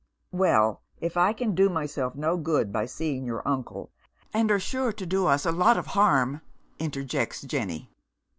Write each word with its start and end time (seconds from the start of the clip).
"Well, 0.31 0.81
if 0.99 1.15
I 1.15 1.31
can 1.31 1.53
do 1.53 1.69
myself 1.69 2.15
no 2.15 2.35
good 2.35 2.73
by 2.73 2.87
seeing 2.87 3.23
your 3.23 3.47
uncle 3.47 3.91
"And 4.33 4.49
are 4.49 4.59
sure 4.59 4.91
to 4.91 5.05
do 5.05 5.27
us 5.27 5.45
a 5.45 5.51
lot 5.51 5.77
of 5.77 5.85
harm," 5.85 6.41
interjects 6.79 7.41
Jenny. 7.43 7.91